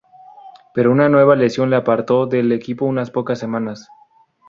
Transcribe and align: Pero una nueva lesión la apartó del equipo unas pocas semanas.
Pero 0.73 0.91
una 0.91 1.09
nueva 1.09 1.35
lesión 1.35 1.69
la 1.69 1.77
apartó 1.77 2.25
del 2.25 2.51
equipo 2.53 2.85
unas 2.85 3.11
pocas 3.11 3.37
semanas. 3.37 3.87